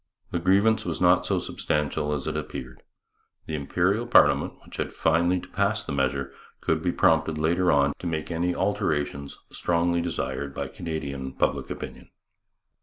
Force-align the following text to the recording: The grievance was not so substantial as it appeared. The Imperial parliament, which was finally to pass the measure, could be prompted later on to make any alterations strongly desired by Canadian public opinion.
The 0.31 0.39
grievance 0.39 0.83
was 0.83 0.99
not 0.99 1.27
so 1.27 1.37
substantial 1.37 2.11
as 2.11 2.25
it 2.25 2.35
appeared. 2.35 2.81
The 3.45 3.53
Imperial 3.53 4.07
parliament, 4.07 4.53
which 4.65 4.79
was 4.79 4.91
finally 4.95 5.39
to 5.39 5.47
pass 5.49 5.83
the 5.83 5.91
measure, 5.91 6.31
could 6.59 6.81
be 6.81 6.91
prompted 6.91 7.37
later 7.37 7.71
on 7.71 7.93
to 7.99 8.07
make 8.07 8.31
any 8.31 8.55
alterations 8.55 9.37
strongly 9.51 10.01
desired 10.01 10.55
by 10.55 10.69
Canadian 10.69 11.33
public 11.33 11.69
opinion. 11.69 12.09